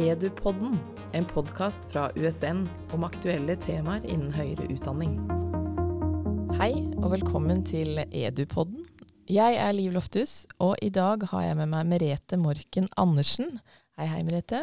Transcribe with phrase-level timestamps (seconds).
[0.00, 0.78] Edupodden,
[1.12, 2.62] en podkast fra USN
[2.96, 5.18] om aktuelle temaer innen høyere utdanning.
[6.56, 6.70] Hei
[7.02, 8.86] og velkommen til Edupodden.
[9.28, 13.58] Jeg er Liv Lofthus, og i dag har jeg med meg Merete Morken Andersen.
[14.00, 14.62] Hei, hei, Merete.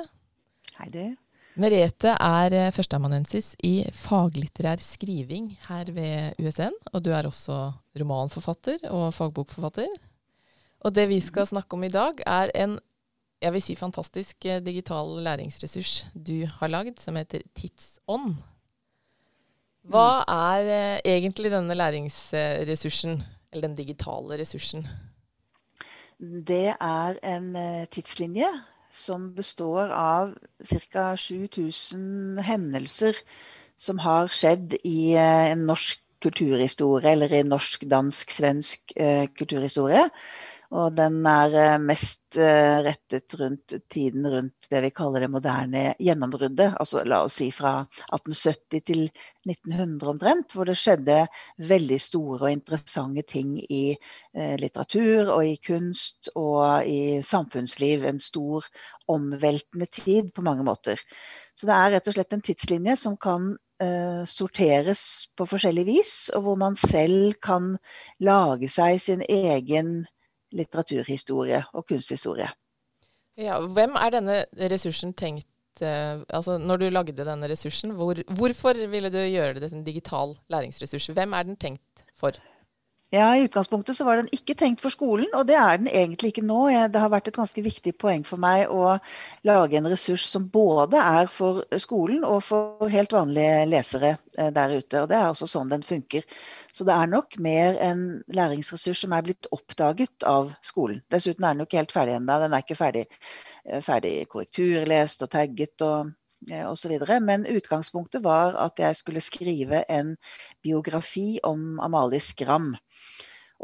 [0.80, 1.06] Hei, det.
[1.62, 7.62] Merete er eh, førsteamanuensis i faglitterær skriving her ved USN, og du er også
[8.02, 9.94] romanforfatter og fagbokforfatter.
[10.82, 12.80] Og det vi skal snakke om i dag, er en
[13.42, 18.38] jeg vil si fantastisk eh, digital læringsressurs du har lagd, som heter Tidsånd.
[19.88, 20.32] Hva mm.
[20.34, 24.88] er eh, egentlig denne læringsressursen, eller den digitale ressursen?
[26.18, 28.50] Det er en eh, tidslinje
[28.90, 30.34] som består av
[30.66, 31.14] ca.
[31.16, 33.20] 7000 hendelser
[33.78, 38.96] som har skjedd i en norsk kulturhistorie, eller i norsk, dansk, svensk
[39.38, 40.08] kulturhistorie.
[40.76, 45.84] Og den er eh, mest eh, rettet rundt tiden rundt det vi kaller det moderne
[46.04, 46.74] gjennombruddet.
[46.76, 49.06] Altså la oss si fra 1870 til
[49.48, 51.22] 1900 omtrent, hvor det skjedde
[51.70, 58.04] veldig store og interessante ting i eh, litteratur og i kunst og i samfunnsliv.
[58.04, 58.68] En stor
[59.08, 61.00] omveltende tid på mange måter.
[61.56, 63.56] Så det er rett og slett en tidslinje som kan
[64.26, 65.02] sorteres
[65.38, 67.76] på forskjellig vis, og hvor man selv kan
[68.26, 69.92] lage seg sin egen
[70.56, 72.50] litteraturhistorie og kunsthistorie.
[73.38, 74.38] Ja, hvem er denne
[74.72, 79.70] ressursen tenkt eh, altså Når du lagde denne ressursen, hvor, hvorfor ville du gjøre det
[79.70, 81.12] til en digital læringsressurs?
[81.14, 82.40] Hvem er den tenkt for?
[83.10, 86.34] Ja, I utgangspunktet så var den ikke tenkt for skolen, og det er den egentlig
[86.34, 86.66] ikke nå.
[86.92, 88.98] Det har vært et ganske viktig poeng for meg å
[89.48, 94.74] lage en ressurs som både er for skolen og for helt vanlige lesere eh, der
[94.76, 95.06] ute.
[95.06, 96.28] Og Det er også sånn den funker.
[96.76, 101.00] Så det er nok mer en læringsressurs som er blitt oppdaget av skolen.
[101.08, 102.36] Dessuten er den jo ikke helt ferdig ennå.
[102.44, 103.06] Den er ikke ferdig,
[103.64, 106.12] eh, ferdig korrekturlest og tagget og
[106.78, 107.22] så videre.
[107.24, 110.18] Men utgangspunktet var at jeg skulle skrive en
[110.60, 112.76] biografi om Amalie Skram.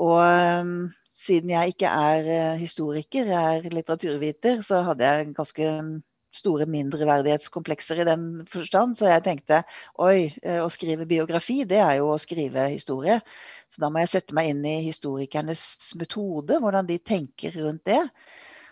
[0.02, 0.18] Og
[0.64, 5.70] um, siden jeg ikke er uh, historiker, jeg er litteraturviter, så hadde jeg ganske
[6.34, 8.96] store mindreverdighetskomplekser i den forstand.
[8.98, 9.62] Så jeg tenkte
[10.02, 13.20] oi, uh, å skrive biografi, det er jo å skrive historie.
[13.70, 18.02] Så da må jeg sette meg inn i historikernes metode, hvordan de tenker rundt det.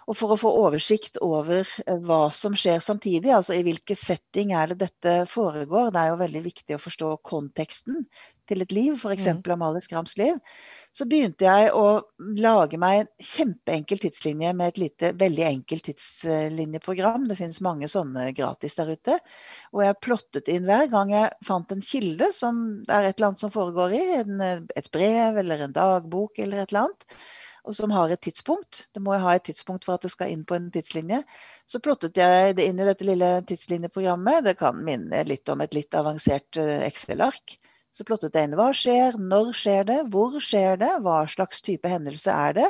[0.10, 4.58] Og for å få oversikt over uh, hva som skjer samtidig, altså i hvilken setting
[4.58, 5.94] er det dette foregår.
[5.94, 8.08] Det er jo veldig viktig å forstå konteksten
[8.51, 9.28] til et liv, f.eks.
[9.31, 9.41] Mm.
[9.56, 10.38] Amalie Skrams liv,
[10.95, 12.01] så begynte jeg å
[12.38, 17.29] lage meg en kjempeenkel tidslinje med et lite, veldig enkelt tidslinjeprogram.
[17.29, 19.19] Det finnes mange sånne gratis der ute.
[19.72, 23.31] Og jeg plottet inn hver gang jeg fant en kilde som det er et eller
[23.31, 24.41] annet som foregår i, en,
[24.75, 27.22] et brev eller en dagbok eller et eller annet
[27.68, 28.88] og som har et tidspunkt.
[28.94, 31.22] Det må jo ha et tidspunkt for at det skal inn på en tidslinje.
[31.69, 34.45] Så plottet jeg det inn i dette lille tidslinjeprogrammet.
[34.47, 37.59] Det kan minne litt om et litt avansert eh, Excel-ark.
[37.91, 41.90] Så plottet jeg inn hva skjer, når skjer det, hvor skjer det, hva slags type
[41.91, 42.69] hendelse er det,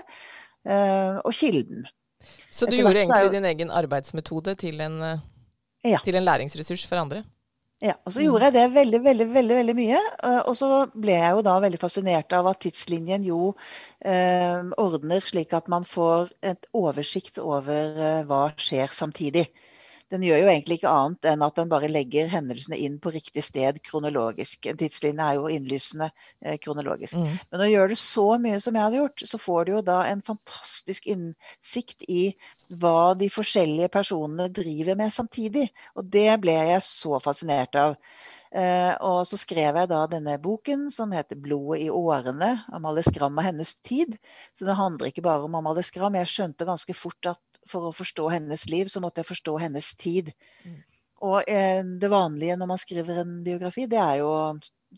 [0.70, 1.86] uh, og kilden.
[2.50, 3.36] Så du gjorde egentlig jo...
[3.36, 5.22] din egen arbeidsmetode til en, uh,
[5.86, 6.02] ja.
[6.02, 7.22] til en, læringsressurs for andre?
[7.82, 10.02] Ja, og så gjorde jeg det veldig, veldig veldig, veldig mye.
[10.26, 13.54] Uh, og så ble jeg jo da veldig fascinert av at tidslinjen jo
[14.82, 19.46] ordner slik at man får et oversikt over hva skjer samtidig
[20.12, 23.44] den gjør jo egentlig ikke annet enn at den bare legger hendelsene inn på riktig
[23.48, 24.68] sted kronologisk.
[24.68, 26.10] En tidslinje er jo innlysende
[26.44, 27.16] eh, kronologisk.
[27.16, 27.38] Mm.
[27.38, 29.86] Men når du gjør det så mye som jeg hadde gjort, så får du jo
[29.88, 32.26] da en fantastisk innsikt i
[32.82, 35.70] hva de forskjellige personene driver med samtidig.
[35.96, 37.98] Og det ble jeg så fascinert av.
[38.52, 42.66] Eh, og så skrev jeg da denne boken som heter 'Blodet i årene'.
[42.76, 44.18] Amalie Skram og hennes tid.
[44.54, 46.20] Så det handler ikke bare om Amalie Skram.
[46.20, 49.94] Jeg skjønte ganske fort at for å forstå hennes liv, så måtte jeg forstå hennes
[50.00, 50.34] tid.
[50.68, 50.78] Mm.
[51.32, 54.46] Og eh, det vanlige når man skriver en biografi, det er jo å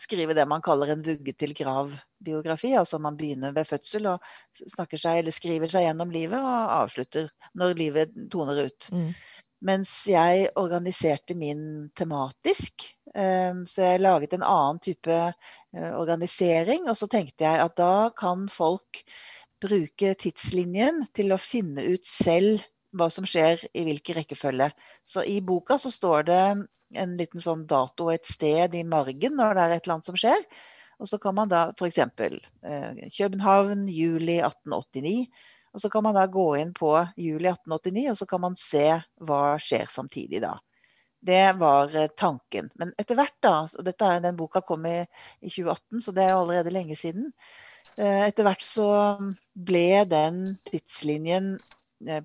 [0.02, 2.74] skrive det man kaller en vugge til grav-biografi.
[2.80, 4.34] Altså man begynner ved fødsel og
[4.64, 8.90] snakker seg, eller skriver seg gjennom livet og avslutter når livet toner ut.
[8.94, 9.12] Mm.
[9.64, 12.90] Mens jeg organiserte min tematisk.
[13.16, 16.90] Eh, så jeg laget en annen type eh, organisering.
[16.90, 19.04] Og så tenkte jeg at da kan folk
[19.64, 22.62] bruke tidslinjen til å finne ut selv
[22.94, 24.70] hva som skjer i hvilken rekkefølge.
[25.10, 26.44] Så i boka så står det
[27.02, 30.20] en liten sånn dato et sted i margen når det er et eller annet som
[30.20, 30.46] skjer.
[31.02, 32.00] Og så kan man da f.eks.
[32.00, 35.26] Eh, København, juli 1889.
[35.74, 38.86] Og så kan man da gå inn på juli 1889, og så kan man se
[39.26, 40.54] hva skjer samtidig da.
[41.24, 42.70] Det var eh, tanken.
[42.80, 45.00] Men etter hvert, da og dette er, Den boka kom i,
[45.42, 47.32] i 2018, så det er allerede lenge siden.
[47.98, 48.90] Eh, etter hvert så
[49.54, 51.56] ble den tidslinjen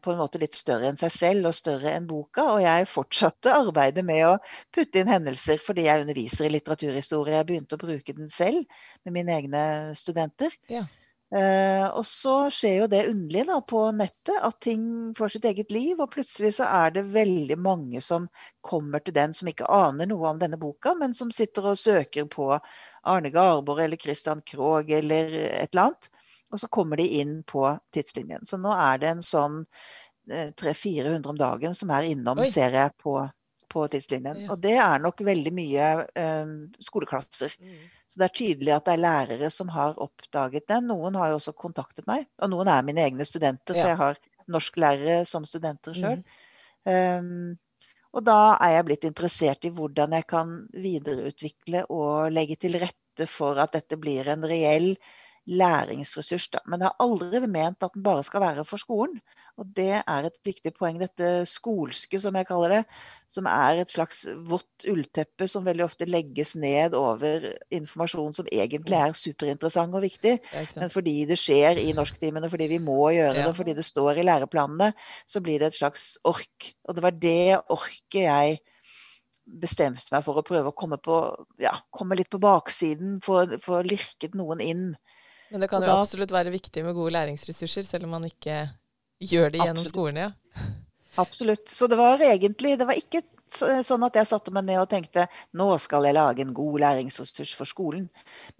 [0.03, 2.45] på en måte litt større enn seg selv og større enn boka.
[2.57, 4.37] Og jeg fortsatte arbeidet med å
[4.75, 7.37] putte inn hendelser fordi jeg underviser i litteraturhistorie.
[7.39, 8.65] Jeg begynte å bruke den selv
[9.07, 9.63] med mine egne
[9.99, 10.55] studenter.
[10.73, 10.87] Ja.
[11.29, 14.85] Uh, og så skjer jo det underlige på nettet, at ting
[15.17, 15.99] får sitt eget liv.
[16.01, 18.31] Og plutselig så er det veldig mange som
[18.65, 22.31] kommer til den som ikke aner noe om denne boka, men som sitter og søker
[22.33, 22.55] på
[23.03, 26.11] Arne Garborg eller Christian Krogh eller et eller annet.
[26.53, 27.65] Og så kommer de inn på
[27.95, 28.47] tidslinjen.
[28.49, 32.49] Så nå er det en sånn uh, eh, 300-400 om dagen som er innom, Oi.
[32.49, 33.19] ser jeg på,
[33.69, 34.45] på tidslinjen.
[34.47, 34.55] Ja.
[34.55, 37.53] Og det er nok veldig mye um, skoleklasser.
[37.61, 37.85] Mm.
[38.09, 40.89] Så det er tydelig at det er lærere som har oppdaget den.
[40.89, 44.21] Noen har jo også kontaktet meg, og noen er mine egne studenter, for jeg har
[44.49, 46.23] norsklærere som studenter sjøl.
[46.25, 46.47] Mm.
[46.89, 47.59] Um,
[48.17, 53.27] og da er jeg blitt interessert i hvordan jeg kan videreutvikle og legge til rette
[53.29, 54.95] for at dette blir en reell
[55.49, 56.49] læringsressurs.
[56.53, 56.61] Da.
[56.69, 59.19] Men jeg har aldri ment at den bare skal være for skolen.
[59.59, 62.83] Og det er et viktig poeng, dette skolske, som jeg kaller det.
[63.33, 69.01] Som er et slags vått ullteppe som veldig ofte legges ned over informasjon som egentlig
[69.01, 70.37] er superinteressant og viktig.
[70.79, 74.21] Men fordi det skjer i norsktimene, fordi vi må gjøre det, og fordi det står
[74.21, 74.93] i læreplanene,
[75.27, 76.73] så blir det et slags ork.
[76.87, 78.59] Og det var det orket jeg
[79.49, 81.19] bestemte meg for å prøve å komme, på,
[81.63, 84.91] ja, komme litt på baksiden, få lirket noen inn.
[85.51, 88.67] Men det kan jo da, absolutt være viktig med gode læringsressurser, selv om man ikke
[89.25, 90.67] gjør det gjennom skolen, ja.
[91.19, 91.67] Absolutt.
[91.73, 95.25] Så det var egentlig Det var ikke sånn at jeg satte meg ned og tenkte
[95.57, 98.07] nå skal jeg lage en god læringsressurs for skolen.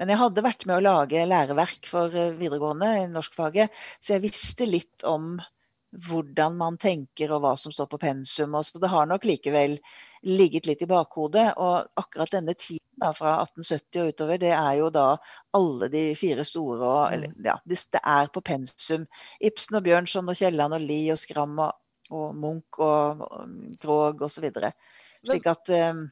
[0.01, 4.25] Men jeg hadde vært med å lage læreverk for eh, videregående i norskfaget, så jeg
[4.25, 5.37] visste litt om
[6.09, 8.57] hvordan man tenker og hva som står på pensum.
[8.65, 9.79] Så det har nok likevel
[10.27, 11.47] ligget litt i bakhodet.
[11.57, 15.07] Og akkurat denne tiden da, fra 1870 og utover, det er jo da
[15.57, 16.79] alle de fire store.
[16.79, 17.15] Og, mm.
[17.15, 19.07] eller, ja, det er på pensum.
[19.41, 21.75] Ibsen og Bjørnson og Kielland og Lie og Skram og,
[22.11, 24.51] og Munch og, og Krog osv.
[25.27, 26.07] Slik at um,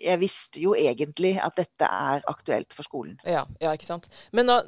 [0.00, 3.18] jeg visste jo egentlig at dette er aktuelt for skolen.
[3.24, 4.08] Ja, ja ikke sant.
[4.36, 4.62] Men da,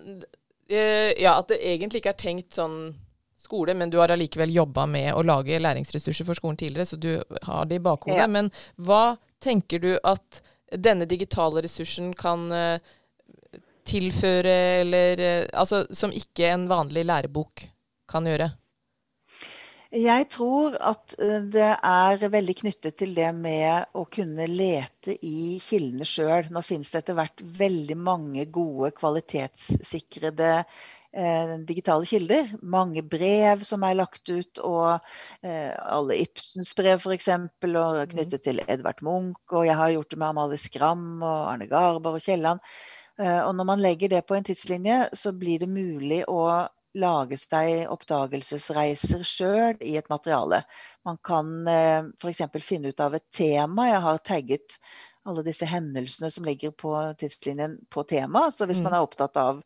[0.70, 2.94] eh, ja, at det egentlig ikke er tenkt sånn
[3.42, 7.10] skole, men du har allikevel jobba med å lage læringsressurser for skolen tidligere, så du
[7.42, 8.22] har det i bakhodet.
[8.22, 8.30] Ja.
[8.30, 10.42] Men hva tenker du at
[10.76, 12.78] denne digitale ressursen kan uh,
[13.88, 17.66] tilføre, eller uh, Altså som ikke en vanlig lærebok
[18.10, 18.52] kan gjøre?
[19.92, 25.58] Jeg tror at eh, det er veldig knyttet til det med å kunne lete i
[25.60, 26.48] kildene sjøl.
[26.48, 30.80] Nå finnes det etter hvert veldig mange gode kvalitetssikrede eh,
[31.68, 32.48] digitale kilder.
[32.62, 34.98] Mange brev som er lagt ut, og
[35.44, 37.28] eh, alle Ibsens brev f.eks.
[37.28, 38.08] Og mm.
[38.14, 39.40] knyttet til Edvard Munch.
[39.52, 42.62] Og jeg har gjort det med Amalie Skram og Arne Garber og Kielland.
[43.20, 46.68] Eh, og når man legger det på en tidslinje, så blir det mulig å
[46.98, 50.62] lage seg oppdagelsesreiser sjøl i et materiale.
[51.08, 52.44] Man kan eh, f.eks.
[52.64, 53.88] finne ut av et tema.
[53.88, 54.78] Jeg har tagget
[55.28, 58.48] alle disse hendelsene som ligger på tidslinjen på tema.
[58.50, 58.88] Så hvis mm.
[58.88, 59.62] man er opptatt av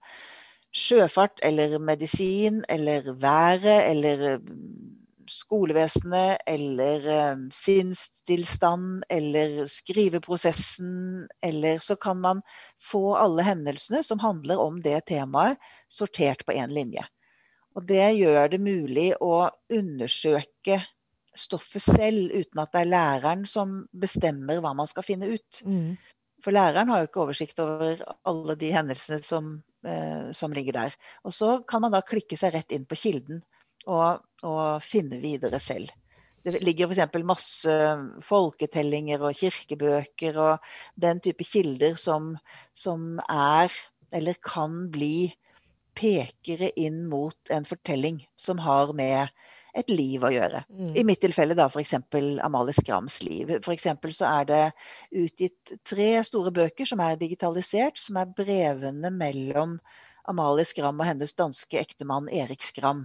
[0.77, 4.51] sjøfart eller medisin eller været eller eh,
[5.27, 12.43] skolevesenet eller uh, sinnstilstand eller skriveprosessen eller så kan man
[12.79, 15.59] få alle hendelsene som handler om det temaet,
[15.89, 17.03] sortert på én linje.
[17.77, 20.79] Og det gjør det mulig å undersøke
[21.37, 25.61] stoffet selv, uten at det er læreren som bestemmer hva man skal finne ut.
[25.67, 25.97] Mm.
[26.45, 29.76] For læreren har jo ikke oversikt over alle de hendelsene som eh,
[30.37, 30.97] som ligger der.
[31.25, 33.43] Og så kan man da klikke seg rett inn på kilden
[33.87, 35.93] og, og finne videre selv.
[36.47, 37.19] Det ligger f.eks.
[37.27, 37.73] masse
[38.23, 40.69] folketellinger og kirkebøker og
[41.03, 42.37] den type kilder som,
[42.71, 43.73] som er,
[44.15, 45.33] eller kan bli,
[45.97, 49.33] pekere inn mot en fortelling som har med
[49.77, 50.63] et liv å gjøre.
[50.73, 50.93] Mm.
[50.97, 51.95] I mitt tilfelle da f.eks.
[52.45, 53.53] Amalie Skrams liv.
[53.61, 53.89] F.eks.
[54.17, 54.63] så er det
[55.25, 59.77] utgitt tre store bøker som er digitalisert, som er brevene mellom
[60.31, 63.05] Amalie Skram og hennes danske ektemann Erik Skram.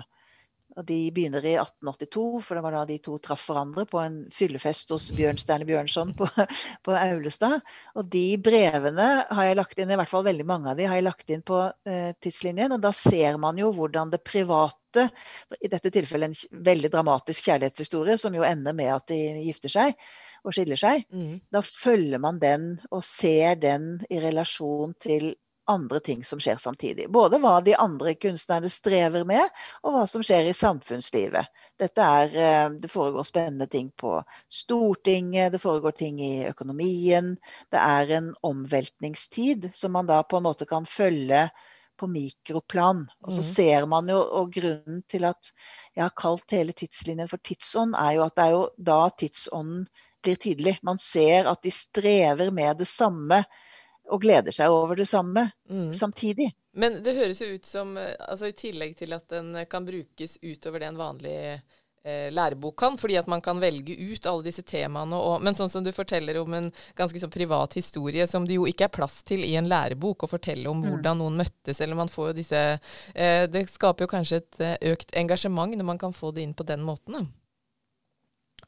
[0.79, 4.17] Og De begynner i 1882, for det var da de to traff hverandre på en
[4.31, 6.27] fyllefest hos Bjørnstjerne Bjørnson på,
[6.85, 7.59] på, Aulestad.
[7.99, 10.99] Og de brevene har jeg lagt inn, i hvert fall veldig mange av de har
[10.99, 12.77] jeg lagt inn på eh, tidslinjen.
[12.77, 15.07] Og da ser man jo hvordan det private,
[15.59, 19.95] i dette tilfellet en veldig dramatisk kjærlighetshistorie, som jo ender med at de gifter seg
[20.41, 21.35] og skiller seg, mm.
[21.53, 25.33] da følger man den og ser den i relasjon til
[25.71, 27.07] andre ting som skjer samtidig.
[27.13, 29.47] Både hva de andre kunstnerne strever med,
[29.81, 31.49] og hva som skjer i samfunnslivet.
[31.81, 34.17] Dette er, eh, det foregår spennende ting på
[34.51, 37.35] Stortinget, det foregår ting i økonomien.
[37.71, 41.47] Det er en omveltningstid som man da på en måte kan følge
[42.01, 43.07] på mikroplan.
[43.23, 43.49] Og så Mm.
[43.53, 45.51] ser man jo, og grunnen til at
[45.95, 49.87] jeg har kalt hele tidslinjen for tidsånd, er jo at det er jo da tidsånden
[50.23, 50.79] blir tydelig.
[50.83, 53.43] Man ser at de strever med det samme
[54.11, 55.93] og gleder seg over det samme Mm.
[55.95, 56.51] samtidig.
[56.75, 59.85] Men det høres jo ut som, eh, altså i tillegg til at den eh, kan
[59.87, 61.35] brukes utover det en vanlig
[62.03, 65.13] eh, lærebok kan, fordi at man kan velge ut alle disse temaene.
[65.15, 68.65] Og, men sånn som du forteller om en ganske sånn privat historie som det jo
[68.65, 70.89] ikke er plass til i en lærebok, å fortelle om Mm.
[70.89, 72.61] hvordan noen møttes, eller man får jo disse
[73.15, 76.53] eh, Det skaper jo kanskje et eh, økt engasjement når man kan få det inn
[76.57, 77.25] på den måten, da.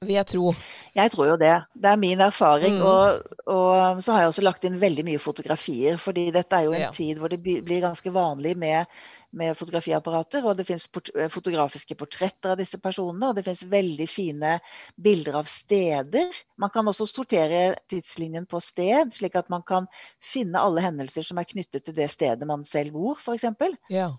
[0.01, 0.53] Vil jeg tro.
[0.95, 1.53] Jeg tror jo det.
[1.79, 2.75] Det er min erfaring.
[2.79, 2.85] Mm.
[2.85, 5.97] Og, og så har jeg også lagt inn veldig mye fotografier.
[5.97, 6.91] fordi dette er jo en Ja.
[6.91, 8.85] tid hvor det blir ganske vanlig med,
[9.31, 10.43] med fotografiapparater.
[10.45, 13.29] Og det finnes port fotografiske portretter av disse personene.
[13.29, 14.59] Og det finnes veldig fine
[14.97, 16.29] bilder av steder.
[16.57, 19.87] Man kan også sortere tidslinjen på sted, slik at man kan
[20.19, 23.45] finne alle hendelser som er knyttet til det stedet man selv bor, f.eks.
[23.89, 24.11] Ja.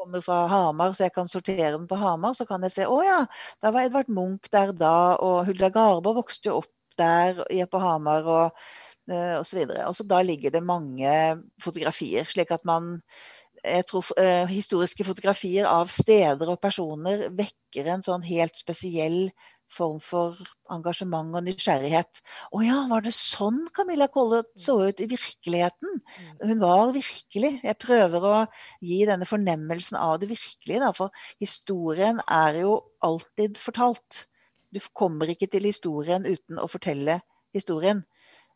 [0.00, 3.00] Kommer fra Hamar, så jeg kan sortere den på Hamar, så kan jeg se å
[3.04, 3.20] ja,
[3.62, 7.80] da var Edvard Munch der da, og Hulda Garbo vokste jo opp der i- på
[7.80, 8.62] Hamar, og,
[9.10, 9.86] eh, og så videre.
[9.88, 11.12] Og så da ligger det mange
[11.62, 13.00] fotografier, slik at man
[13.64, 19.30] jeg tror eh, Historiske fotografier av steder og personer vekker en sånn helt spesiell
[19.70, 20.38] form for
[20.72, 22.20] engasjement og nysgjerrighet.
[22.54, 26.00] Å ja, var det sånn Camilla Collett så ut i virkeligheten?
[26.42, 27.52] Hun var virkelig.
[27.66, 28.34] Jeg prøver å
[28.84, 34.24] gi denne fornemmelsen av det virkelige, da, for historien er jo alltid fortalt.
[34.70, 37.20] Du kommer ikke til historien uten å fortelle
[37.56, 38.04] historien.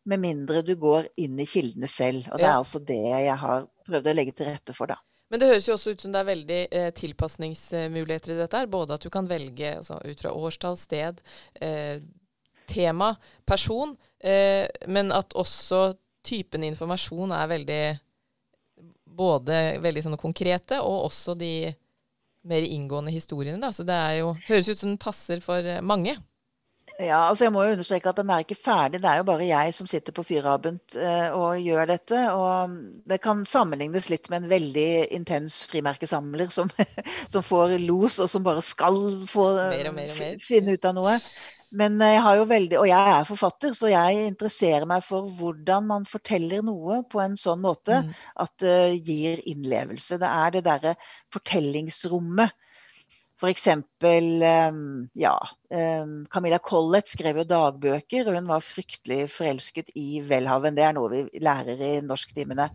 [0.04, 2.28] Med mindre du går inn i kildene selv.
[2.28, 4.98] Og det er altså det jeg har prøvd å legge til rette for, da.
[5.32, 8.60] Men det høres jo også ut som det er veldig eh, tilpasningsmuligheter i dette.
[8.60, 11.22] her, Både at du kan velge altså, ut fra årstall, sted,
[11.64, 12.02] eh,
[12.70, 13.14] tema,
[13.48, 17.84] person, eh, men at også typen informasjon er veldig
[19.14, 21.68] Både veldig sånne konkrete, og også de
[22.50, 23.60] mer inngående historiene.
[23.62, 23.68] Da.
[23.70, 26.16] Så det er jo, høres ut som den passer for mange.
[27.02, 29.00] Ja, altså jeg må jo understreke at den er ikke ferdig.
[29.02, 32.20] Det er jo bare jeg som sitter på Fyrabent eh, og gjør dette.
[32.30, 32.76] Og
[33.10, 34.86] det kan sammenlignes litt med en veldig
[35.18, 36.70] intens frimerkesamler som,
[37.32, 40.38] som får los, og som bare skal få Mer og mer og mer.
[40.46, 41.16] finne ut av noe.
[41.74, 45.88] Men jeg har jo veldig, og jeg er forfatter, så jeg interesserer meg for hvordan
[45.90, 48.12] man forteller noe på en sånn måte Mm.
[48.44, 50.20] at det gir innlevelse.
[50.22, 50.94] Det er det derre
[51.34, 52.54] fortellingsrommet.
[53.42, 55.34] Eksempel, um, ja
[55.68, 60.76] um, Camilla Collett skrev jo dagbøker, og hun var fryktelig forelsket i Welhaven.
[60.78, 62.70] Det er noe vi lærer i norsktimene.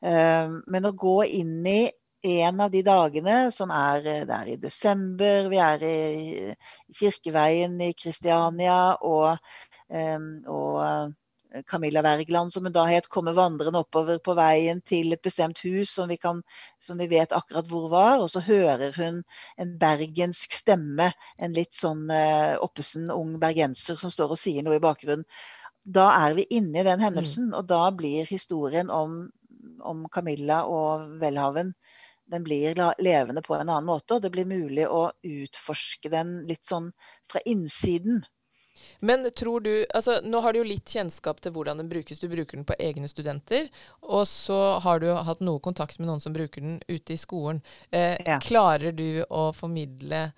[0.00, 1.90] Um, men å gå inn i
[2.22, 6.54] en av de dagene som er der er i desember, vi er i
[6.98, 9.38] Kirkeveien i Kristiania, og,
[9.90, 11.06] og eh,
[11.66, 15.92] Camilla Wergeland, som hun da het, kommer vandrende oppover på veien til et bestemt hus
[15.96, 16.42] som vi, kan,
[16.78, 18.18] som vi vet akkurat hvor var.
[18.22, 19.22] Og så hører hun
[19.60, 24.78] en bergensk stemme, en litt sånn uh, oppesen ung bergenser som står og sier noe
[24.78, 25.26] i bakgrunnen.
[25.82, 29.24] Da er vi inne i den hendelsen, og da blir historien om,
[29.80, 31.74] om Camilla og Welhaven
[32.30, 36.68] den blir levende på en annen måte, og det blir mulig å utforske den litt
[36.68, 36.92] sånn
[37.30, 38.22] fra innsiden.
[39.00, 42.18] Men tror du altså Nå har du jo litt kjennskap til hvordan den brukes.
[42.20, 43.68] Du bruker den på egne studenter.
[44.02, 47.62] Og så har du hatt noe kontakt med noen som bruker den ute i skolen.
[47.90, 48.38] Eh, Ja.
[48.40, 50.32] Klarer du å formidle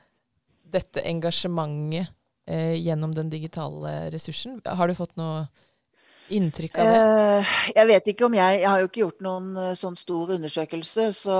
[0.72, 2.08] dette engasjementet
[2.46, 4.60] eh, gjennom den digitale ressursen?
[4.64, 5.46] Har du fått noe
[6.36, 6.98] inntrykk av det?
[7.02, 10.32] Eh, jeg vet ikke om jeg Jeg har jo ikke gjort noen eh, sånn stor
[10.36, 11.38] undersøkelse, så,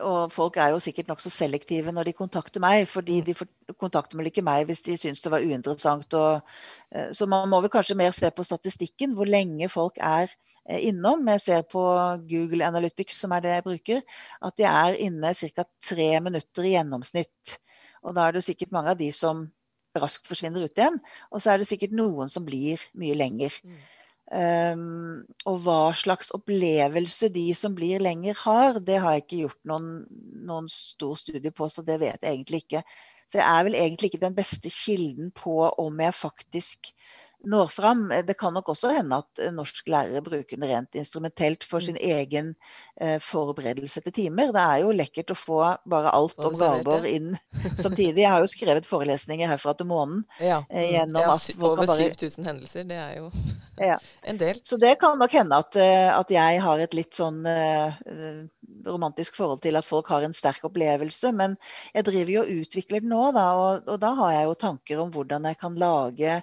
[0.00, 3.36] og folk er jo sikkert nokså selektive når de kontakter meg, fordi de
[3.80, 6.18] kontakter vel ikke meg hvis de syns det var uinteressant.
[6.18, 6.56] Og,
[6.92, 10.32] eh, så man må vel kanskje mer se på statistikken, hvor lenge folk er
[10.66, 11.28] innom.
[11.30, 11.82] Jeg ser på
[12.26, 14.00] Google Analytics, som er det jeg bruker,
[14.42, 15.66] at de er inne ca.
[15.78, 17.58] tre minutter i gjennomsnitt.
[18.02, 19.46] Og da er det jo sikkert mange av de som
[20.00, 20.98] raskt forsvinner ut igjen.
[21.32, 23.54] Og så er det sikkert noen som blir mye lenger.
[23.64, 23.78] Mm.
[24.26, 29.60] Um, og hva slags opplevelse de som blir lenger har, det har jeg ikke gjort
[29.70, 29.92] noen,
[30.48, 32.82] noen stor studie på, så det vet jeg egentlig ikke.
[33.30, 36.90] Så jeg er vel egentlig ikke den beste kilden på om jeg faktisk
[37.46, 38.02] når fram.
[38.26, 42.54] Det kan nok også hende at eh, norsklærere bruker den rent instrumentelt for sin egen
[43.00, 44.52] eh, forberedelse til timer.
[44.54, 47.32] Det er jo lekkert å få bare alt om Garborg inn
[47.84, 48.24] samtidig.
[48.24, 50.24] Jeg har jo skrevet forelesninger herfra til månen.
[50.40, 50.64] Ja.
[50.68, 50.92] eh, mm.
[50.96, 52.88] gjennom at folk over bare- 7000 hendelser.
[52.90, 53.30] Det er jo
[53.76, 53.98] Ja.
[54.24, 54.60] en del.
[54.64, 58.40] Så det kan nok hende at, eh, at jeg har et litt sånn eh, eh,
[58.86, 61.30] romantisk forhold til at folk har en sterk opplevelse.
[61.36, 61.58] Men
[61.94, 65.04] jeg driver jo og utvikler den nå, da, og, og da har jeg jo tanker
[65.04, 66.42] om hvordan jeg kan lage Eh,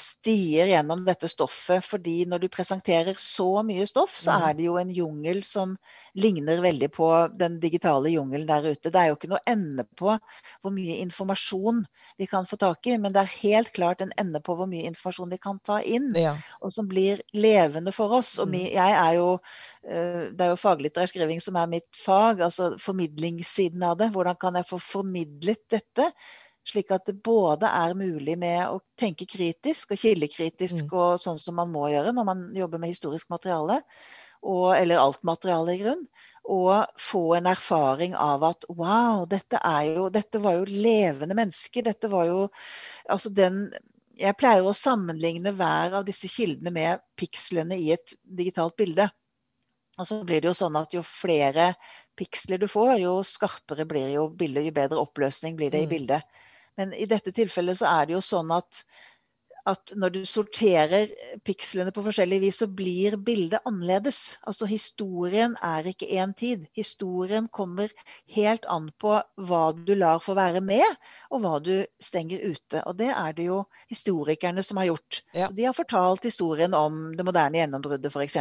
[0.00, 1.84] stier gjennom dette stoffet.
[1.84, 4.48] fordi når du presenterer så mye stoff, så Mm.
[4.48, 5.76] er det jo en jungel som
[6.16, 8.90] ligner veldig på den digitale jungelen der ute.
[8.90, 10.18] Det er jo ikke noe ende på
[10.62, 11.84] hvor mye informasjon
[12.18, 14.86] vi kan få tak i, men det er helt klart en ende på hvor mye
[14.88, 16.36] informasjon vi kan ta inn, Ja.
[16.62, 18.38] og som blir levende for oss.
[18.38, 18.72] Og Mm.
[18.72, 19.38] jeg er jo
[19.84, 24.10] eh, Det er jo faglitterær skriving som er mitt fag, altså formidlingssiden av det.
[24.12, 26.12] Hvordan kan jeg få formidlet dette?
[26.68, 30.98] Slik at det både er mulig med å tenke kritisk og kildekritisk, Mm.
[31.00, 33.78] og sånn som man må gjøre når man jobber med historisk materiale,
[34.42, 36.02] og, eller alt materiale i grunn,
[36.44, 41.82] og få en erfaring av at wow, dette, er jo, dette var jo levende mennesker.
[41.88, 42.48] Dette var jo
[43.08, 43.68] altså den
[44.18, 49.04] Jeg pleier å sammenligne hver av disse kildene med pikslene i et digitalt bilde.
[49.98, 51.68] Og så blir det jo sånn at jo flere
[52.18, 55.92] piksler du får, jo skarpere blir jo bildet, jo bedre oppløsning blir det i Mm.
[55.92, 56.22] bildet.
[56.78, 58.84] Men i dette tilfellet så er det jo sånn at,
[59.68, 61.10] at når du sorterer
[61.46, 64.38] pikslene på forskjellig vis, så blir bildet annerledes.
[64.48, 66.68] Altså historien er ikke én tid.
[66.78, 67.90] Historien kommer
[68.36, 69.16] helt an på
[69.48, 70.86] hva du lar få være med,
[71.34, 72.84] og hva du stenger ute.
[72.86, 75.22] Og det er det jo historikerne som har gjort.
[75.34, 75.50] Ja.
[75.50, 78.38] De har fortalt historien om det moderne gjennombruddet f.eks.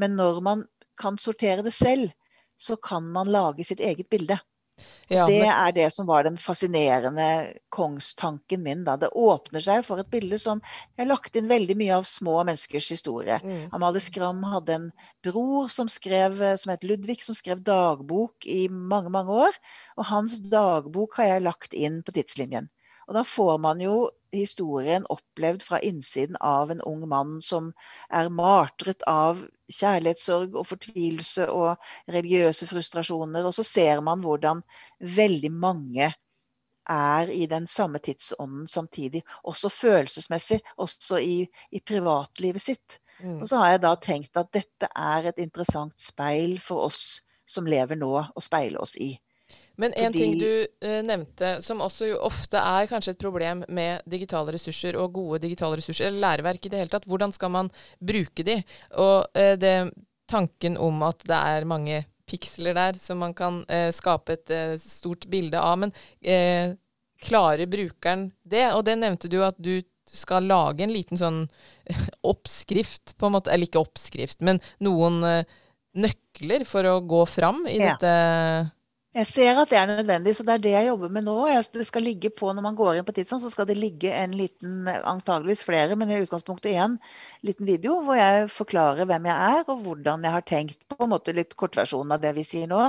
[0.00, 0.64] Men når man
[0.98, 2.10] kan sortere det selv,
[2.56, 4.38] så kan man lage sitt eget bilde.
[5.12, 7.26] Ja, det er det som var den fascinerende
[7.74, 8.84] kongstanken min.
[8.86, 8.96] Da.
[8.96, 12.38] Det åpner seg for et bilde som Jeg har lagt inn veldig mye av små
[12.40, 13.38] menneskers historie.
[13.42, 13.66] mm.
[13.76, 14.90] Amalie Skram hadde en
[15.26, 19.58] bror som, skrev, som het Ludvig, som skrev dagbok i mange, mange år.
[19.98, 22.70] Og hans dagbok har jeg lagt inn på tidslinjen.
[23.08, 27.72] Og da får man jo historien opplevd fra innsiden av en ung mann som
[28.08, 29.42] er martret av
[29.72, 31.76] kjærlighetssorg og fortvilelse og
[32.14, 33.44] religiøse frustrasjoner.
[33.48, 34.62] Og så ser man hvordan
[35.18, 36.12] veldig mange
[36.90, 39.22] er i den samme tidsånden samtidig.
[39.44, 42.98] Også følelsesmessig, også i, i privatlivet sitt.
[43.20, 43.40] Mm.
[43.40, 47.68] Og så har jeg da tenkt at dette er et interessant speil for oss som
[47.68, 49.12] lever nå, å speile oss i.
[49.80, 53.64] Men en Fordi- ting du eh, nevnte, som også jo ofte er kanskje et problem
[53.68, 57.50] med digitale ressurser og gode digitale ressurser, eller læreverk i det hele tatt, hvordan skal
[57.50, 57.70] man
[58.00, 58.58] bruke de?
[59.00, 59.92] Og eh, det,
[60.28, 64.76] tanken om at det er mange piksler der som man kan eh, skape et eh,
[64.80, 65.92] stort bilde av, men
[66.22, 66.74] eh,
[67.22, 68.68] klarer brukeren det?
[68.76, 69.80] Og det nevnte du at du
[70.12, 71.42] skal lage en liten sånn
[72.22, 75.44] oppskrift, på en måte, eller ikke oppskrift, men noen eh,
[75.96, 77.94] nøkler for å gå fram i Ja.
[77.96, 78.72] dette
[79.12, 81.34] Jeg ser at det er nødvendig, så det er det jeg jobber med nå.
[81.74, 84.32] Det skal ligge på, Når man går inn på Tidsson, så skal det ligge en
[84.32, 86.96] liten, antageligvis flere, men i utgangspunktet én
[87.44, 90.88] liten video hvor jeg forklarer hvem jeg er og hvordan jeg har tenkt.
[90.88, 92.86] På en måte litt kortversjonen av det vi sier nå.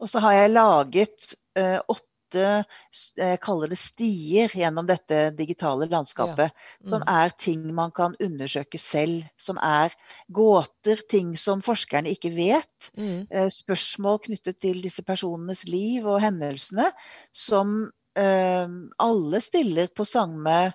[0.00, 6.52] Og så har jeg laget eh, åtte jeg kaller det stier gjennom dette digitale landskapet.
[6.84, 7.08] Som Mm.
[7.08, 9.24] er ting man kan undersøke selv.
[9.36, 9.92] Som er
[10.30, 13.26] gåter, ting som forskerne ikke vet mm.
[13.30, 16.90] eh, spørsmål knyttet til disse personenes liv og hendelsene,
[17.32, 18.68] som eh,
[18.98, 20.72] alle stiller på samme,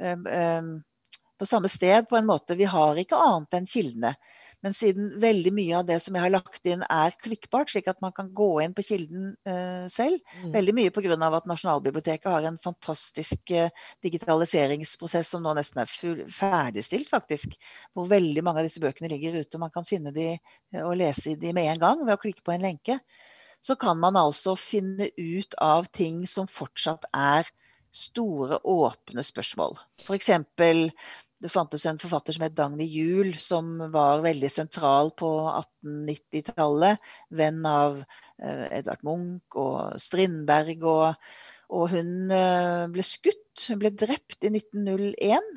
[0.00, 0.62] eh, eh,
[1.38, 2.56] på samme sted, på en måte.
[2.56, 4.14] Vi har ikke annet enn kildene.
[4.64, 8.00] Men siden veldig mye av det som jeg har lagt inn er klikkbart, slik at
[8.04, 10.52] man kan gå inn på kilden uh, selv, Mm.
[10.52, 11.16] veldig mye pga.
[11.36, 13.70] at Nasjonalbiblioteket har en fantastisk uh,
[14.04, 17.56] digitaliseringsprosess som nå nesten er full, ferdigstilt, faktisk.
[17.94, 19.56] Hvor veldig mange av disse bøkene ligger ute.
[19.56, 22.44] og Man kan finne de uh, og lese de med en gang ved å klikke
[22.44, 23.00] på en lenke.
[23.60, 27.48] Så kan man altså finne ut av ting som fortsatt er
[27.92, 29.76] store, åpne spørsmål.
[30.04, 30.30] F.eks.
[31.40, 37.00] Det fantes en forfatter som het Dagny Juel, som var veldig sentral på 1890-tallet.
[37.32, 40.84] Venn av eh, Edvard Munch og Strindberg.
[40.84, 41.30] Og,
[41.72, 43.64] og hun eh, ble skutt.
[43.70, 45.48] Hun ble drept i 1901.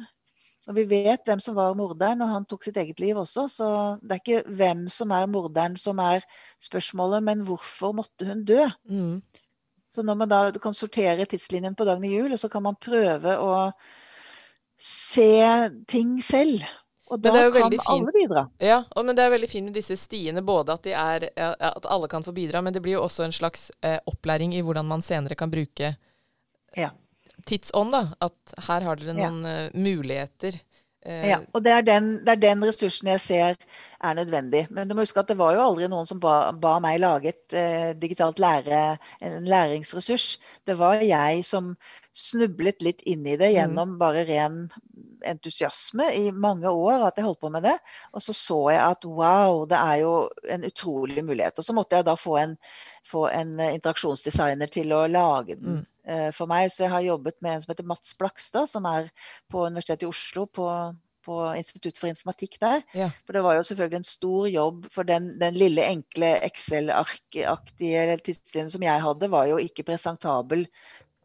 [0.72, 3.50] Og vi vet hvem som var morderen, og han tok sitt eget liv også.
[3.52, 3.68] Så
[4.00, 6.24] det er ikke hvem som er morderen som er
[6.64, 8.62] spørsmålet, men hvorfor måtte hun dø?
[8.88, 9.18] Mm.
[9.94, 13.36] Så når man da kan sortere tidslinjen på Dagny Juel, og så kan man prøve
[13.36, 13.52] å
[14.84, 16.64] se ting selv.
[17.14, 18.42] Og da kan alle bidra.
[18.64, 20.42] Ja, og, men det er veldig fint med disse stiene.
[20.46, 23.36] Både at, de er, at alle kan få bidra, men det blir jo også en
[23.36, 25.94] slags eh, opplæring i hvordan man senere kan bruke
[26.80, 26.90] Ja.
[27.46, 27.92] tidsånd.
[27.94, 29.30] da, At her har dere Ja.
[29.30, 30.58] noen eh, muligheter.
[31.06, 33.56] Eh, Ja, og det er, den, det er den ressursen jeg ser
[34.04, 34.68] er nødvendig.
[34.72, 37.32] Men du må huske at det var jo aldri noen som ba, ba meg lage
[37.34, 38.82] et eh, digitalt lære,
[39.22, 40.28] en læringsressurs.
[40.68, 41.74] Det var jeg som
[42.14, 43.56] snublet litt inn i det Mm.
[43.58, 44.60] gjennom bare ren
[45.30, 47.76] entusiasme i mange år at jeg holdt på med det.
[48.14, 50.14] Og så så jeg at wow, det er jo
[50.56, 51.60] en utrolig mulighet.
[51.60, 52.58] Og så måtte jeg da få en,
[53.08, 55.86] få en interaksjonsdesigner til å lage den mm.
[56.12, 56.72] uh, for meg.
[56.74, 59.10] Så jeg har jobbet med en som heter Mats Blakstad, som er
[59.52, 60.70] på Universitetet i Oslo på
[61.24, 62.82] på Institutt for informatikk der.
[62.92, 63.10] Ja.
[63.24, 64.88] For det var jo selvfølgelig en stor jobb.
[64.92, 70.68] For den, den lille, enkle Excel-aktige tidslinjen som jeg hadde, var jo ikke presentabel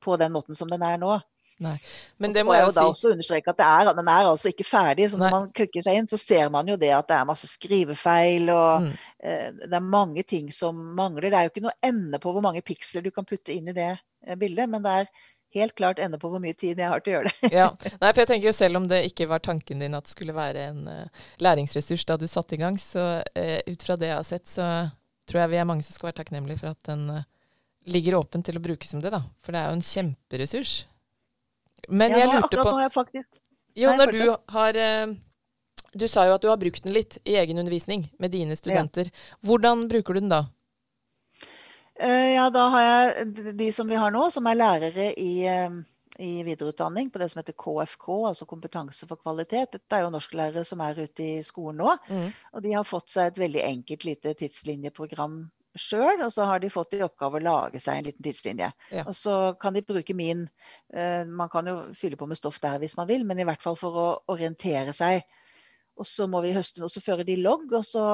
[0.04, 1.18] på den måten som den er nå.
[1.62, 1.75] Nei.
[2.23, 5.09] Men det må jeg jo da også understreke at er, Den er altså ikke ferdig.
[5.11, 5.31] så Når Nei.
[5.35, 8.51] man klikker seg inn, så ser man jo det at det er masse skrivefeil.
[8.55, 8.92] og mm.
[9.25, 11.31] eh, Det er mange ting som mangler.
[11.31, 13.77] Det er jo ikke noe ende på hvor mange piksler du kan putte inn i
[13.77, 14.71] det eh, bildet.
[14.71, 15.11] Men det er
[15.57, 17.51] helt klart ende på hvor mye tid jeg har til å gjøre det.
[17.57, 17.71] ja.
[18.03, 20.37] Nei, for jeg tenker jo Selv om det ikke var tanken din at det skulle
[20.37, 24.21] være en uh, læringsressurs da du satte i gang, så uh, ut fra det jeg
[24.21, 24.68] har sett, så
[25.29, 27.27] tror jeg vi er mange som skal være takknemlige for at den uh,
[27.88, 29.12] ligger åpen til å brukes som det.
[29.14, 29.25] da.
[29.44, 30.79] For det er jo en kjemperessurs.
[31.88, 33.29] Men ja, jeg lurte på jeg faktisk...
[33.79, 34.77] Jo, når du har
[35.95, 39.09] Du sa jo at du har brukt den litt i egen undervisning med dine studenter.
[39.09, 39.37] Ja.
[39.47, 40.45] Hvordan bruker du den da?
[41.99, 45.79] Eh, ja, da har jeg de som vi har nå, som er lærere i, eh,
[46.23, 49.73] i videreutdanning på det som heter KFK, altså kompetanse for kvalitet.
[49.75, 51.97] Dette er jo norsklærere som er ute i skolen nå.
[52.07, 52.29] Mm.
[52.55, 55.41] Og de har fått seg et veldig enkelt lite tidslinjeprogram
[55.78, 58.70] sjøl, og så har de fått i oppgave å lage seg en liten tidslinje.
[58.94, 59.04] Ja.
[59.04, 60.46] Og så kan de bruke min
[60.94, 63.62] uh, Man kan jo fylle på med stoff der hvis man vil, men i hvert
[63.62, 65.22] fall for å orientere seg.
[65.98, 68.04] Og så må vi høste, og så fører de logg, og så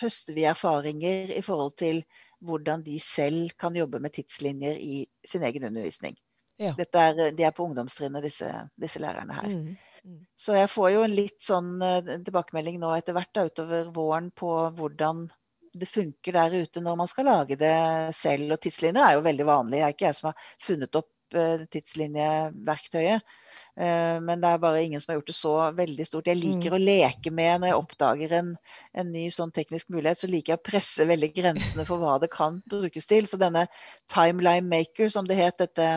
[0.00, 2.02] høster vi erfaringer i forhold til
[2.42, 6.16] hvordan de selv kan jobbe med tidslinjer i sin egen undervisning.
[6.60, 6.72] Ja.
[6.78, 8.48] Er, de er på ungdomstrinnet, disse,
[8.80, 9.48] disse, lærerne her.
[9.48, 9.76] Mm.
[10.04, 10.18] Mm.
[10.38, 14.30] Så jeg får jo en litt sånn uh, tilbakemelding nå etter hvert da, utover våren
[14.36, 15.24] på hvordan
[15.72, 17.74] det funker der ute når man skal lage det
[18.16, 18.52] selv.
[18.52, 19.78] Og tidslinjer er jo veldig vanlig.
[19.78, 23.34] Det er ikke jeg som har funnet opp uh, tidslinjeverktøyet.
[23.80, 26.28] Eh, men det er bare ingen som har gjort det så veldig stort.
[26.28, 26.76] Jeg liker mm.
[26.76, 28.50] å leke med når jeg oppdager en,
[28.92, 32.28] en, ny sånn teknisk mulighet, så liker jeg å presse veldig grensene for hva det
[32.32, 33.28] kan brukes til.
[33.28, 33.64] Så denne
[34.12, 35.88] Timeline Maker, som det het, dette,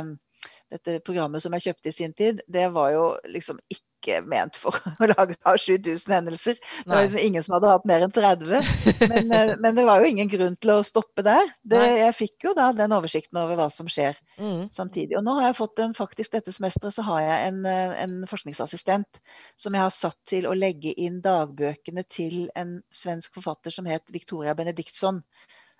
[0.72, 4.60] dette programmet som jeg kjøpte i sin tid, det var jo liksom ikke ikke ment
[4.60, 6.60] for å lage av 7000 hendelser.
[6.84, 8.70] Det var liksom ingen som hadde hatt mer enn 30.
[9.10, 11.50] Men, eh, men det var jo ingen grunn til å stoppe der.
[11.66, 14.70] Det, jeg fikk jo da den oversikten over hva som skjer mm.
[14.76, 15.18] samtidig.
[15.20, 18.16] Og nå har jeg fått en, faktisk dette semesteret så har jeg en, eh, en
[18.30, 19.22] forskningsassistent
[19.60, 24.14] som jeg har satt til å legge inn dagbøkene til en svensk forfatter som het
[24.14, 25.24] Victoria Benediktsson.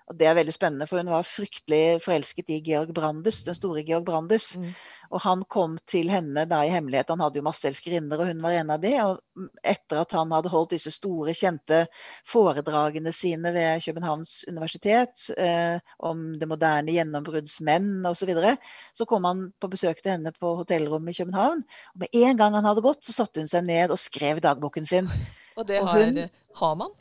[0.06, 3.82] Og Det er veldig spennende, for hun var fryktelig forelsket i Georg Brandes, den store
[3.82, 4.52] Georg Brandes.
[4.54, 4.68] Mm.
[5.10, 7.10] Og han kom til henne da i hemmelighet.
[7.10, 8.92] Han hadde jo masse elskerinner, og hun var en av de.
[9.02, 11.82] Og etter at han hadde holdt disse store, kjente
[12.28, 18.56] foredragene sine ved Københavns universitet eh, om det moderne gjennombruddsmenn osv., så, videre,
[18.94, 21.66] så kom han på besøk til henne på hotellrommet i København.
[21.94, 24.86] Og med en gang han hadde gått, så satte hun seg ned og skrev dagboken
[24.86, 25.10] sin.
[25.58, 26.26] Og det har, og hun,
[26.62, 26.94] har man?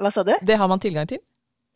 [0.00, 0.34] Hva sa du?
[0.42, 1.22] Det har man tilgang til?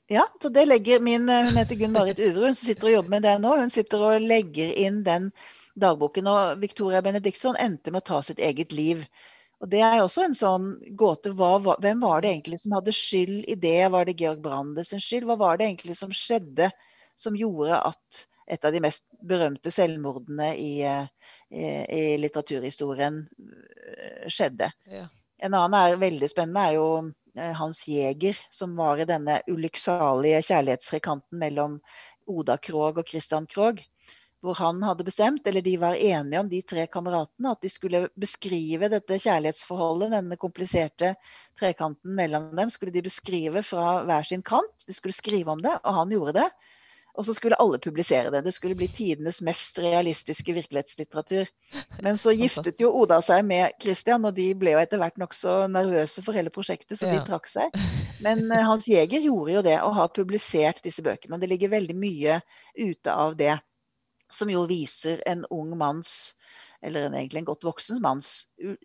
[0.06, 3.22] Ja, så det legger min eh, Hun heter Gunn-Marit Uverud, hun sitter og jobber med
[3.24, 3.54] det nå.
[3.56, 5.30] Hun sitter og legger inn den
[5.80, 6.28] dagboken.
[6.28, 9.04] Og Victoria Benediktsson endte med å ta sitt eget liv.
[9.64, 11.32] Og Det er også en sånn gåte.
[11.38, 13.80] Hva, hvem var det egentlig som hadde skyld i det?
[13.94, 15.24] Var det Georg Brandes skyld?
[15.30, 16.68] Hva var det egentlig som skjedde
[17.16, 21.06] som gjorde at et av de mest berømte selvmordene i, eh,
[21.48, 24.68] i, i litteraturhistorien eh, skjedde?
[24.90, 25.06] Ja.
[25.40, 26.88] En annen er veldig spennende, er jo
[27.34, 31.80] Hans Jæger, som var i denne ulykksalige kjærlighetsrekanten mellom
[32.30, 33.82] Oda Krog og Christian Krog.
[34.44, 38.02] Hvor han hadde bestemt, eller de var enige om, de tre kameratene, at de skulle
[38.20, 41.14] beskrive dette kjærlighetsforholdet, denne kompliserte
[41.58, 44.84] trekanten mellom dem, skulle de beskrive fra hver sin kant.
[44.86, 46.48] De skulle skrive om det, og han gjorde det.
[47.14, 48.40] Og så skulle alle publisere det.
[48.42, 51.50] Det skulle bli tidenes mest realistiske virkelighetslitteratur.
[52.02, 55.68] Men så giftet jo Oda seg med Christian, og de ble jo etter hvert nokså
[55.70, 57.76] nervøse for hele prosjektet, så de trakk seg.
[58.24, 61.36] Men uh, Hans Jæger gjorde jo det, og har publisert disse bøkene.
[61.36, 62.40] Og det ligger veldig mye
[62.80, 63.54] ute av det,
[64.34, 66.34] som jo viser en ung manns
[66.84, 68.30] eller en, egentlig en godt voksen manns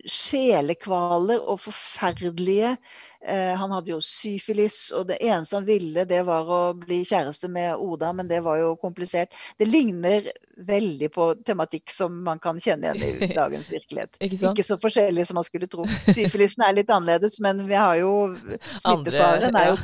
[0.08, 6.48] sjelekvaler og forferdelige eh, Han hadde jo syfilis, og det eneste han ville, det var
[6.48, 9.34] å bli kjæreste med Oda, men det var jo komplisert.
[9.60, 10.30] Det ligner
[10.66, 14.16] veldig på tematikk som man kan kjenne igjen i dagens virkelighet.
[14.20, 15.86] Ikke, Ikke, så forskjellig som man skulle tro.
[16.08, 19.78] Syfilisen er litt annerledes, men vi har jo smittefaren er jo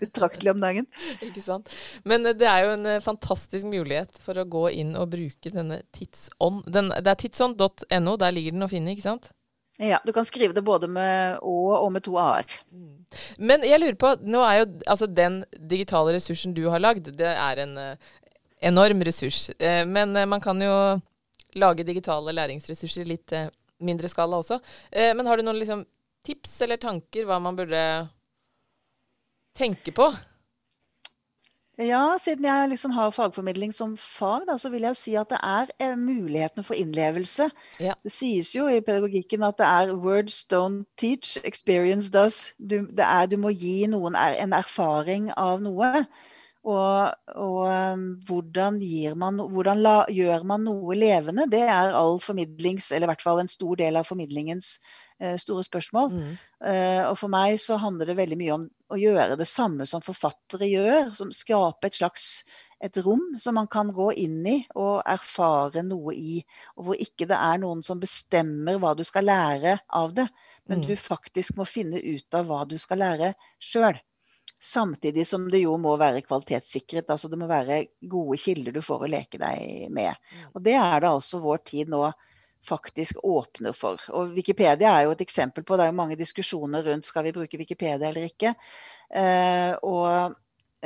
[0.00, 0.90] betraktelig om dagen.
[1.26, 1.70] Ikke sant.
[2.04, 5.52] Men eh, det er jo en eh, fantastisk mulighet for å gå inn og bruke
[5.52, 6.66] denne tidsånd.
[6.72, 9.30] Den, det er tidsånd.no, der ligger den å finne, ikke sant?
[9.76, 12.48] Ja, du kan skrive det både med Å og med to A-er.
[12.72, 13.04] Mm.
[13.38, 17.32] Men jeg lurer på, nå er jo altså den digitale ressursen du har lagd, det
[17.32, 18.14] er en, eh,
[18.70, 19.50] enorm ressurs.
[19.58, 20.72] Eh, men eh, man kan jo
[21.56, 23.36] lage digitale læringsressurser i litt
[23.80, 24.58] mindre skala også.
[24.92, 25.86] Men har du noen liksom,
[26.24, 27.80] tips eller tanker hva man burde
[29.56, 30.10] tenke på?
[31.76, 35.28] Ja, siden jeg liksom har fagformidling som fag, da, så vil jeg jo si at
[35.28, 37.50] det er eh, mulighetene for innlevelse.
[37.80, 37.92] Ja.
[38.02, 42.54] Det sies jo i pedagogikken at det er 'words don't teach, experience does'.
[42.58, 46.06] Du, det er, du må gi noen en erfaring av noe.
[46.66, 48.80] Og, og um, hvordan,
[49.14, 51.46] man, hvordan la, gjør man noe levende?
[51.50, 54.72] Det er all formidlings, eller i hvert fall en stor del av formidlingens
[55.22, 56.10] uh, store spørsmål.
[56.10, 56.32] Mm.
[56.66, 60.02] Uh, og for meg så handler det veldig mye om å gjøre det samme som
[60.02, 61.12] forfattere gjør.
[61.14, 62.32] Som skape et slags
[62.84, 66.40] et rom som man kan gå inn i og erfare noe i.
[66.76, 70.26] Og hvor ikke det er noen som bestemmer hva du skal lære av det,
[70.68, 70.90] men mm.
[70.90, 73.96] du faktisk må finne ut av hva du skal lære sjøl.
[74.62, 77.10] Samtidig som det jo må være kvalitetssikret.
[77.10, 80.16] altså Det må være gode kilder du får å leke deg med.
[80.32, 80.46] Mm.
[80.54, 82.06] Og Det er det altså vår tid nå
[82.66, 84.00] faktisk åpner for.
[84.16, 87.34] Og Wikipedia er jo et eksempel på Det er jo mange diskusjoner rundt skal vi
[87.36, 88.54] bruke Wikipedia eller ikke.
[89.14, 90.34] Eh, og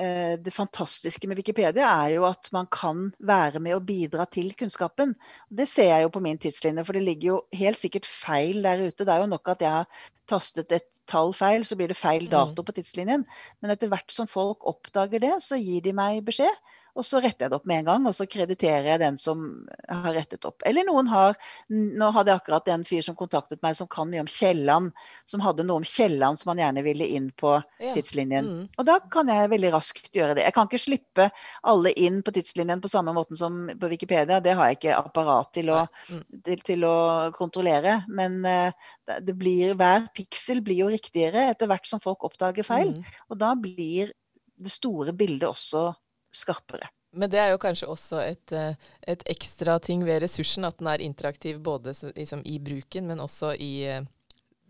[0.00, 5.12] det fantastiske med Wikipedia er jo at man kan være med og bidra til kunnskapen.
[5.48, 8.86] Det ser jeg jo på min tidslinje, for det ligger jo helt sikkert feil der
[8.86, 9.04] ute.
[9.04, 12.26] Det er jo nok at jeg har tastet et tall feil, så blir det feil
[12.26, 12.32] mm.
[12.32, 13.26] dato på tidslinjen.
[13.60, 16.54] Men etter hvert som folk oppdager det, så gir de meg beskjed.
[16.98, 19.44] Og så retter jeg det opp med en gang, og så krediterer jeg den som
[19.88, 20.62] har rettet opp.
[20.66, 21.36] Eller noen har
[21.70, 24.90] Nå hadde jeg akkurat en fyr som kontaktet meg som kan mye om Kielland.
[25.28, 27.92] Som hadde noe om Kielland som han gjerne ville inn på ja.
[27.94, 28.48] tidslinjen.
[28.48, 28.64] Mm.
[28.80, 30.44] Og da kan jeg veldig raskt gjøre det.
[30.48, 31.28] Jeg kan ikke slippe
[31.70, 34.40] alle inn på tidslinjen på samme måten som på Wikipedia.
[34.42, 36.22] Det har jeg ikke apparat til å, mm.
[36.48, 36.96] til, til å
[37.36, 38.00] kontrollere.
[38.10, 38.90] Men uh,
[39.22, 42.96] det blir, hver piksel blir jo riktigere etter hvert som folk oppdager feil.
[42.98, 43.18] Mm.
[43.30, 44.14] Og da blir
[44.60, 45.90] det store bildet også
[46.34, 46.88] skarpere.
[47.12, 48.78] Men det er jo kanskje også et, eh,
[49.10, 53.56] et ekstra ting ved ressursen, at den er interaktiv både liksom, i bruken, men også
[53.58, 54.04] i uh,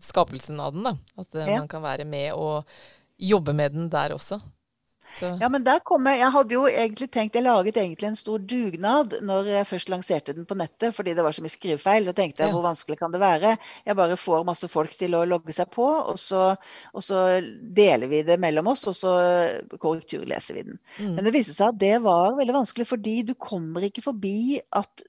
[0.01, 0.87] skapelsen av den.
[0.89, 0.95] Da.
[1.21, 1.59] At uh, ja.
[1.59, 2.65] man kan være med og
[3.21, 4.41] jobbe med den der også.
[5.11, 5.31] Så.
[5.41, 8.39] Ja, men der kom jeg, jeg hadde jo egentlig tenkt, jeg laget egentlig en stor
[8.39, 12.07] dugnad når jeg først lanserte den på nettet, fordi det var så mye skrivefeil.
[12.07, 12.55] Da tenkte jeg ja.
[12.55, 13.55] hvor vanskelig kan det være?
[13.87, 16.51] Jeg bare får masse folk til å logge seg på, og så,
[16.95, 17.23] og så
[17.81, 19.13] deler vi det mellom oss, og så
[19.77, 20.81] korrekturleser vi den.
[20.97, 21.15] Mm.
[21.17, 25.05] Men det viste seg at det var veldig vanskelig, fordi du kommer ikke forbi at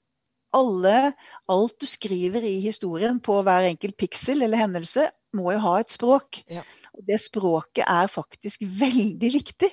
[0.53, 1.13] alle,
[1.49, 5.93] alt du skriver i historien på hver enkelt piksel eller hendelse, må jo ha et
[5.93, 6.43] språk.
[6.51, 6.61] Ja.
[6.93, 9.71] Og det språket er faktisk veldig viktig.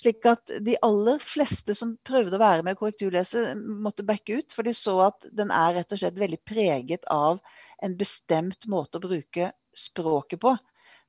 [0.00, 4.54] Slik at de aller fleste som prøvde å være med korrekturlese, måtte backe ut.
[4.56, 7.40] For de så at den er rett og slett veldig preget av
[7.84, 10.56] en bestemt måte å bruke språket på.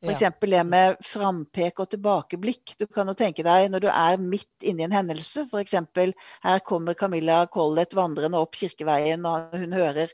[0.01, 0.21] F.eks.
[0.21, 0.31] Ja.
[0.33, 2.73] det med frampek og tilbakeblikk.
[2.79, 5.75] Du kan jo tenke deg når du er midt inne i en hendelse, f.eks.
[6.41, 10.09] her kommer Camilla Collett vandrende opp Kirkeveien, og hun hører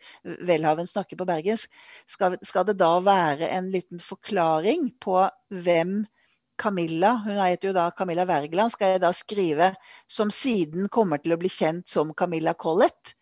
[0.49, 1.71] Welhaven snakke på bergensk.
[2.05, 5.21] Skal, skal, det da være en liten forklaring på
[5.63, 6.01] hvem
[6.57, 9.71] Camilla, hun heter jo da Camilla Wergeland, skal jeg da skrive
[10.09, 13.13] som siden kommer til å bli kjent som Camilla Collett?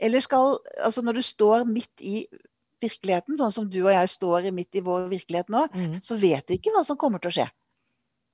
[0.00, 2.22] Eller skal, altså når du står midt i
[2.82, 5.96] virkeligheten, sånn som du og jeg står midt i vår virkelighet nå, mm.
[6.06, 7.48] så vet vi ikke hva som kommer til å skje.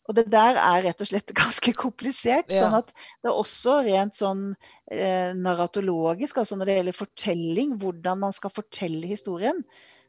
[0.04, 2.52] Og det der er rett og slett ganske komplisert.
[2.52, 2.66] Ja.
[2.66, 4.50] sånn at det er også rent sånn
[4.92, 9.64] eh, narratologisk, altså når det gjelder fortelling, hvordan man skal fortelle historien,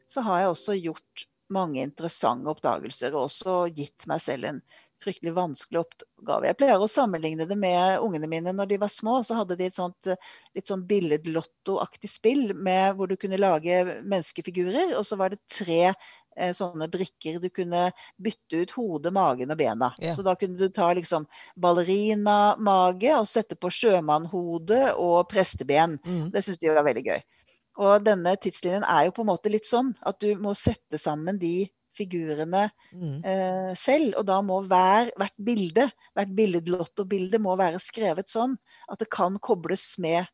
[0.06, 4.60] så har jeg også gjort mange interessante oppdagelser og også gitt meg selv en
[5.02, 6.48] fryktelig vanskelig oppgave.
[6.48, 9.18] Jeg pleier å sammenligne det med ungene mine når de var små.
[9.26, 10.08] Så hadde de et sånt
[10.56, 14.96] litt sånn billedlottoaktig spill med, hvor du kunne lage menneskefigurer.
[14.96, 17.38] Og så var det tre eh, sånne brikker.
[17.44, 19.92] Du kunne bytte ut hodet, magen og bena.
[20.00, 20.16] Yeah.
[20.16, 21.28] Så da kunne du ta liksom
[21.60, 26.00] ballerina-mage og sette på sjømannhode og presteben.
[26.08, 26.28] Mm.
[26.32, 27.26] Det syns de var veldig gøy.
[27.76, 31.40] Og denne tidslinjen er jo på en måte litt sånn at du må sette sammen
[31.40, 33.16] de figurene mm.
[33.24, 34.16] eh, selv.
[34.20, 38.56] Og da må hver, hvert bilde, hvert billedlottobilde må være skrevet sånn
[38.92, 40.24] at det kan kobles med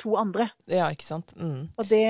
[0.00, 0.48] to andre.
[0.70, 1.36] Ja, ikke sant.
[1.38, 1.68] Mm.
[1.78, 2.06] Og det,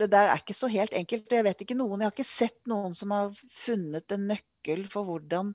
[0.00, 1.30] det, der er ikke så helt enkelt.
[1.30, 5.06] Jeg vet ikke noen, jeg har ikke sett noen som har funnet en nøkkel for
[5.08, 5.54] hvordan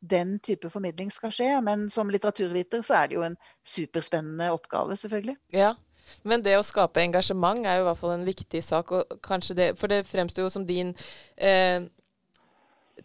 [0.00, 1.52] den type formidling skal skje.
[1.66, 3.36] Men som litteraturviter så er det jo en
[3.66, 5.36] superspennende oppgave, selvfølgelig.
[5.52, 5.74] Ja,
[6.22, 8.92] men det å skape engasjement er jo i hvert fall en viktig sak.
[8.92, 10.94] og det, For det fremstår jo som din
[11.36, 11.86] eh,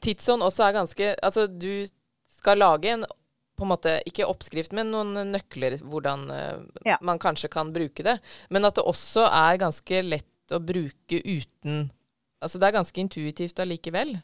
[0.01, 1.87] tidsånd også er ganske Altså, du
[2.29, 3.05] skal lage en
[3.55, 6.97] på en måte, Ikke oppskrift, men noen nøkler hvordan eh, ja.
[7.01, 8.17] man kanskje kan bruke det.
[8.49, 11.89] Men at det også er ganske lett å bruke uten
[12.43, 14.17] Altså det er ganske intuitivt allikevel.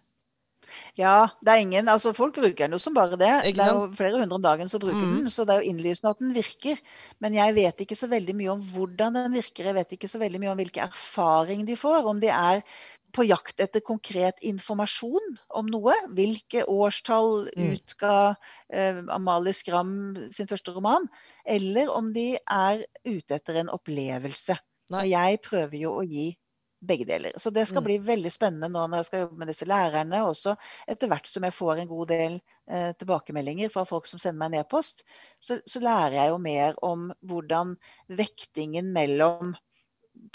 [0.97, 3.31] Ja, det er ingen altså Folk bruker den jo som bare det.
[3.55, 5.17] Det er jo flere hundre om dagen som bruker Mm.
[5.23, 6.79] den, så det er jo innlysende at den virker.
[7.19, 9.65] Men jeg vet ikke så veldig mye om hvordan den virker.
[9.65, 12.05] Jeg vet ikke så veldig mye om hvilken erfaring de får.
[12.07, 12.63] Om de er
[13.12, 15.93] på jakt etter konkret informasjon om noe.
[16.15, 17.73] Hvilke årstall Mm.
[17.75, 18.36] utga
[18.71, 21.07] eh, Amalie Skram sin første roman?
[21.45, 24.57] Eller om de er ute etter en opplevelse.
[24.91, 25.01] Nei.
[25.03, 26.36] Og jeg prøver jo å gi
[26.82, 27.36] begge deler.
[27.38, 27.86] Så det skal Mm.
[27.86, 30.22] bli veldig spennende nå når jeg skal jobbe med disse lærerne.
[30.26, 30.56] Også
[30.88, 34.54] etter hvert som jeg får en god del eh, tilbakemeldinger fra folk som sender meg
[34.54, 35.04] en e-post,
[35.39, 37.76] så, så lærer jeg jo mer om hvordan
[38.10, 39.54] vektingen mellom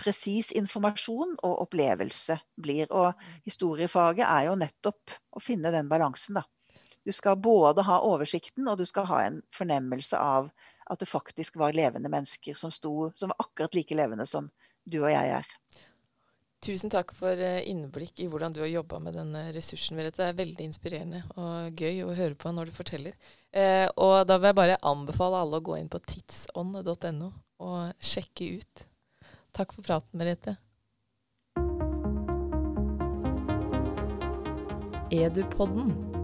[0.00, 2.86] presis informasjon og opplevelse blir.
[2.90, 3.12] Og
[3.44, 6.46] historiefaget er jo nettopp å finne den balansen, da.
[7.06, 10.48] Du skal både ha oversikten, og du skal ha en fornemmelse av
[10.90, 14.48] at det faktisk var levende mennesker som sto, som var akkurat like levende som
[14.86, 15.46] du og jeg er.
[16.64, 19.98] Tusen takk for eh, innblikk i hvordan du har jobba med denne ressursen.
[20.00, 23.16] Det er veldig inspirerende og gøy å høre på når du forteller.
[23.52, 27.32] Eh, og da vil jeg bare anbefale alle å gå inn på tidsånd.no
[27.66, 28.86] og sjekke ut.
[29.56, 30.56] Takk for praten, Merete.
[35.12, 36.15] Edupodden.